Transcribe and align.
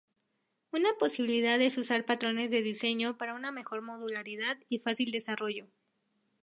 Una 0.71 0.93
posibilidad 0.97 1.61
es 1.61 1.77
usar 1.77 2.05
patrones 2.07 2.49
de 2.49 2.63
diseño 2.63 3.19
para 3.19 3.35
una 3.35 3.51
mejor 3.51 3.83
modularidad 3.83 4.57
y 4.67 4.79
fácil 4.79 5.11
desarrollo. 5.11 5.67